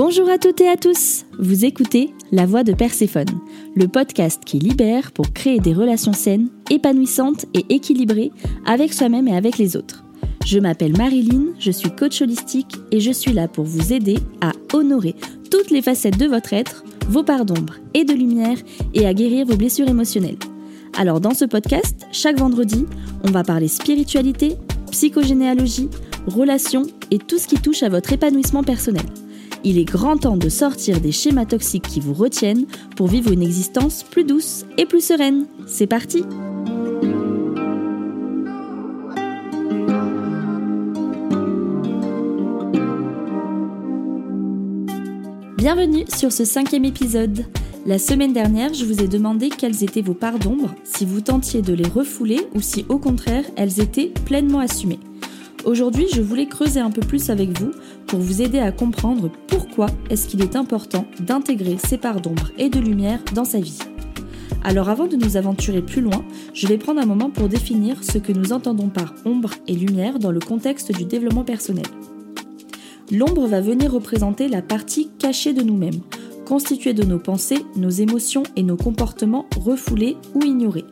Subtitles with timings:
[0.00, 3.40] Bonjour à toutes et à tous Vous écoutez La Voix de Perséphone,
[3.74, 8.30] le podcast qui libère pour créer des relations saines, épanouissantes et équilibrées
[8.64, 10.04] avec soi-même et avec les autres.
[10.46, 14.52] Je m'appelle Marilyn, je suis coach holistique et je suis là pour vous aider à
[14.72, 15.16] honorer
[15.50, 18.58] toutes les facettes de votre être, vos parts d'ombre et de lumière
[18.94, 20.38] et à guérir vos blessures émotionnelles.
[20.96, 22.86] Alors dans ce podcast, chaque vendredi,
[23.24, 24.54] on va parler spiritualité,
[24.92, 25.88] psychogénéalogie,
[26.28, 29.02] relations et tout ce qui touche à votre épanouissement personnel.
[29.64, 32.66] Il est grand temps de sortir des schémas toxiques qui vous retiennent
[32.96, 35.46] pour vivre une existence plus douce et plus sereine.
[35.66, 36.24] C'est parti
[45.56, 47.44] Bienvenue sur ce cinquième épisode.
[47.84, 51.62] La semaine dernière, je vous ai demandé quelles étaient vos parts d'ombre, si vous tentiez
[51.62, 55.00] de les refouler ou si au contraire elles étaient pleinement assumées.
[55.68, 57.72] Aujourd'hui, je voulais creuser un peu plus avec vous
[58.06, 62.70] pour vous aider à comprendre pourquoi est-ce qu'il est important d'intégrer ces parts d'ombre et
[62.70, 63.78] de lumière dans sa vie.
[64.64, 68.16] Alors avant de nous aventurer plus loin, je vais prendre un moment pour définir ce
[68.16, 71.84] que nous entendons par ombre et lumière dans le contexte du développement personnel.
[73.12, 76.00] L'ombre va venir représenter la partie cachée de nous-mêmes,
[76.48, 80.86] constituée de nos pensées, nos émotions et nos comportements refoulés ou ignorés.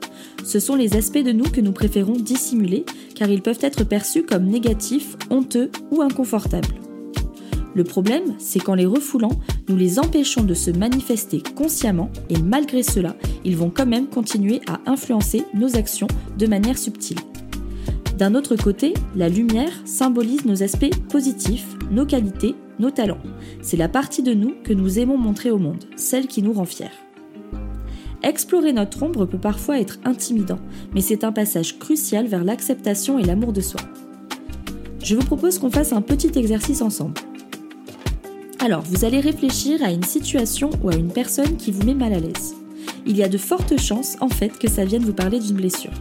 [0.44, 4.22] Ce sont les aspects de nous que nous préférons dissimuler car ils peuvent être perçus
[4.22, 6.68] comme négatifs, honteux ou inconfortables.
[7.74, 9.32] Le problème, c'est qu'en les refoulant,
[9.68, 14.60] nous les empêchons de se manifester consciemment et malgré cela, ils vont quand même continuer
[14.68, 17.18] à influencer nos actions de manière subtile.
[18.18, 23.20] D'un autre côté, la lumière symbolise nos aspects positifs, nos qualités, nos talents.
[23.62, 26.64] C'est la partie de nous que nous aimons montrer au monde, celle qui nous rend
[26.64, 26.86] fiers.
[28.22, 30.58] Explorer notre ombre peut parfois être intimidant,
[30.94, 33.80] mais c'est un passage crucial vers l'acceptation et l'amour de soi.
[35.02, 37.14] Je vous propose qu'on fasse un petit exercice ensemble.
[38.58, 42.12] Alors, vous allez réfléchir à une situation ou à une personne qui vous met mal
[42.12, 42.56] à l'aise.
[43.06, 45.92] Il y a de fortes chances, en fait, que ça vienne vous parler d'une blessure.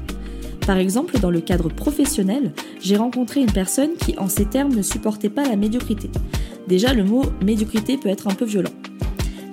[0.65, 4.81] Par exemple, dans le cadre professionnel, j'ai rencontré une personne qui, en ces termes, ne
[4.81, 6.09] supportait pas la médiocrité.
[6.67, 8.71] Déjà, le mot médiocrité peut être un peu violent.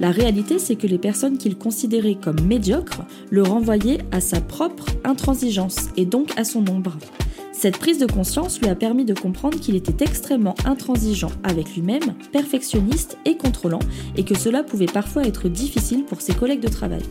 [0.00, 4.86] La réalité, c'est que les personnes qu'il considérait comme médiocres le renvoyaient à sa propre
[5.04, 6.96] intransigeance et donc à son ombre.
[7.52, 12.14] Cette prise de conscience lui a permis de comprendre qu'il était extrêmement intransigeant avec lui-même,
[12.32, 13.78] perfectionniste et contrôlant,
[14.16, 17.02] et que cela pouvait parfois être difficile pour ses collègues de travail.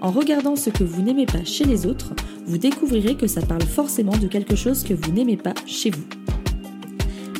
[0.00, 2.12] En regardant ce que vous n'aimez pas chez les autres,
[2.46, 6.04] vous découvrirez que ça parle forcément de quelque chose que vous n'aimez pas chez vous.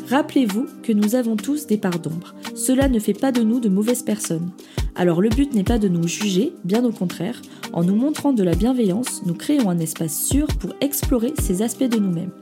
[0.08, 2.34] Rappelez-vous que nous avons tous des parts d'ombre.
[2.54, 4.50] Cela ne fait pas de nous de mauvaises personnes.
[4.94, 7.40] Alors le but n'est pas de nous juger, bien au contraire,
[7.72, 11.88] en nous montrant de la bienveillance, nous créons un espace sûr pour explorer ces aspects
[11.88, 12.32] de nous-mêmes.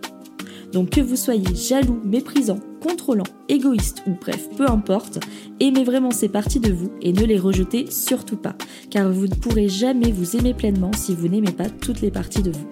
[0.73, 5.21] Donc que vous soyez jaloux, méprisant, contrôlant, égoïste ou bref, peu importe,
[5.61, 8.56] aimez vraiment ces parties de vous et ne les rejetez surtout pas,
[8.91, 12.43] car vous ne pourrez jamais vous aimer pleinement si vous n'aimez pas toutes les parties
[12.43, 12.69] de vous.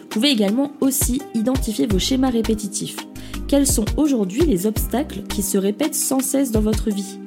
[0.00, 2.96] Vous pouvez également aussi identifier vos schémas répétitifs.
[3.52, 7.18] Quels sont aujourd'hui les obstacles qui se répètent sans cesse dans votre vie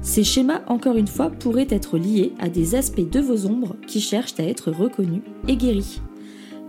[0.00, 4.00] Ces schémas, encore une fois, pourraient être liés à des aspects de vos ombres qui
[4.00, 6.00] cherchent à être reconnus et guéris.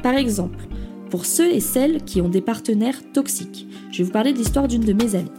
[0.03, 0.68] Par exemple,
[1.09, 4.68] pour ceux et celles qui ont des partenaires toxiques, je vais vous parler de l'histoire
[4.68, 5.32] d'une de mes amies.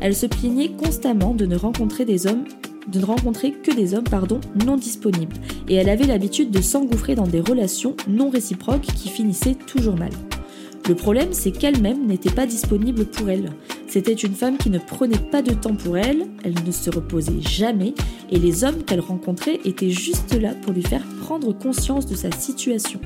[0.00, 2.46] Elle se plaignait constamment de ne rencontrer des hommes
[2.88, 5.36] de ne rencontrer que des hommes pardon, non disponibles,
[5.68, 10.10] et elle avait l'habitude de s'engouffrer dans des relations non réciproques qui finissaient toujours mal.
[10.88, 13.50] Le problème, c'est qu'elle-même n'était pas disponible pour elle.
[13.86, 17.40] C'était une femme qui ne prenait pas de temps pour elle, elle ne se reposait
[17.40, 17.94] jamais,
[18.30, 22.32] et les hommes qu'elle rencontrait étaient juste là pour lui faire prendre conscience de sa
[22.32, 23.00] situation.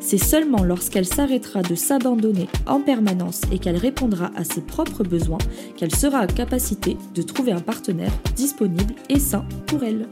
[0.00, 5.38] C'est seulement lorsqu'elle s'arrêtera de s'abandonner en permanence et qu'elle répondra à ses propres besoins
[5.76, 10.06] qu'elle sera en capacité de trouver un partenaire disponible et sain pour elle.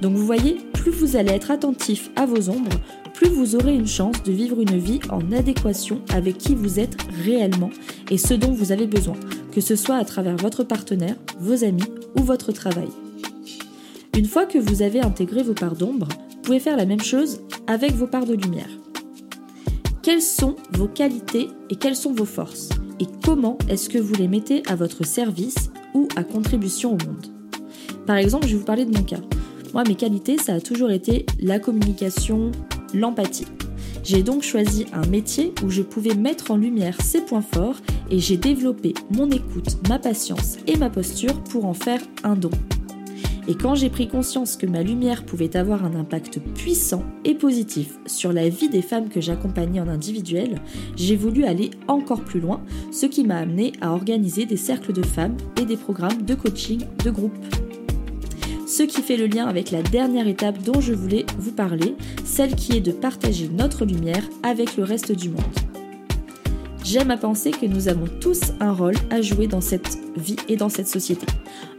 [0.00, 2.80] Donc vous voyez, plus vous allez être attentif à vos ombres,
[3.20, 6.96] plus vous aurez une chance de vivre une vie en adéquation avec qui vous êtes
[7.22, 7.68] réellement
[8.10, 9.16] et ce dont vous avez besoin,
[9.52, 11.84] que ce soit à travers votre partenaire, vos amis
[12.18, 12.88] ou votre travail.
[14.16, 17.42] Une fois que vous avez intégré vos parts d'ombre, vous pouvez faire la même chose
[17.66, 18.70] avec vos parts de lumière.
[20.02, 22.70] Quelles sont vos qualités et quelles sont vos forces?
[23.00, 27.26] Et comment est-ce que vous les mettez à votre service ou à contribution au monde?
[28.06, 29.20] Par exemple, je vais vous parler de mon cas.
[29.74, 32.50] Moi, mes qualités, ça a toujours été la communication,
[32.94, 33.46] l'empathie.
[34.02, 37.76] J'ai donc choisi un métier où je pouvais mettre en lumière ces points forts
[38.10, 42.50] et j'ai développé mon écoute, ma patience et ma posture pour en faire un don.
[43.48, 47.98] Et quand j'ai pris conscience que ma lumière pouvait avoir un impact puissant et positif
[48.06, 50.60] sur la vie des femmes que j'accompagnais en individuel,
[50.96, 52.62] j'ai voulu aller encore plus loin,
[52.92, 56.84] ce qui m'a amené à organiser des cercles de femmes et des programmes de coaching
[57.04, 57.34] de groupe.
[58.70, 62.54] Ce qui fait le lien avec la dernière étape dont je voulais vous parler, celle
[62.54, 65.42] qui est de partager notre lumière avec le reste du monde.
[66.84, 70.54] J'aime à penser que nous avons tous un rôle à jouer dans cette vie et
[70.54, 71.26] dans cette société.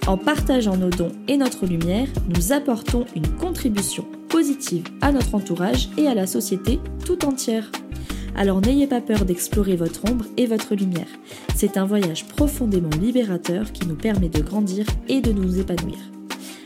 [0.05, 5.87] En partageant nos dons et notre lumière, nous apportons une contribution positive à notre entourage
[5.97, 7.71] et à la société tout entière.
[8.35, 11.07] Alors n'ayez pas peur d'explorer votre ombre et votre lumière.
[11.55, 15.95] C'est un voyage profondément libérateur qui nous permet de grandir et de nous épanouir.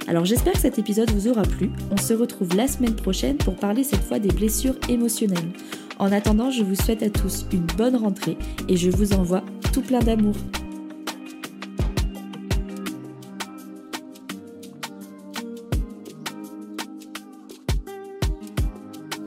[0.08, 1.72] Alors j'espère que cet épisode vous aura plu.
[1.92, 5.52] On se retrouve la semaine prochaine pour parler cette fois des blessures émotionnelles.
[5.98, 8.38] En attendant, je vous souhaite à tous une bonne rentrée
[8.68, 9.44] et je vous envoie
[9.74, 10.36] tout plein d'amour.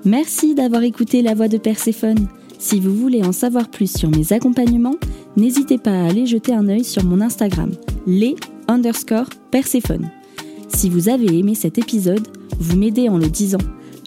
[0.04, 2.28] Merci d'avoir écouté la voix de Perséphone.
[2.58, 4.96] Si vous voulez en savoir plus sur mes accompagnements,
[5.36, 7.72] n'hésitez pas à aller jeter un œil sur mon Instagram,
[8.06, 8.36] les
[8.68, 10.08] underscore Perséphone.
[10.78, 12.28] Si vous avez aimé cet épisode,
[12.60, 13.58] vous m'aidez en le disant.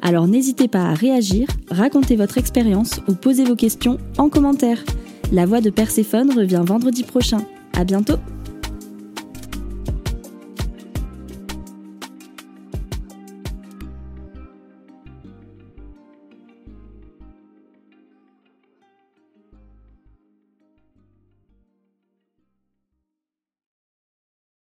[0.01, 4.81] Alors n'hésitez pas à réagir, raconter votre expérience ou poser vos questions en commentaire.
[5.33, 7.39] La voix de Perséphone revient vendredi prochain.
[7.73, 8.15] À bientôt!